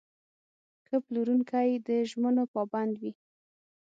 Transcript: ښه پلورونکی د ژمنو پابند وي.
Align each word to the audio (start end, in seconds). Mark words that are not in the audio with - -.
ښه 0.85 0.97
پلورونکی 1.05 1.69
د 1.87 1.89
ژمنو 2.09 2.43
پابند 2.53 2.93
وي. 3.01 3.11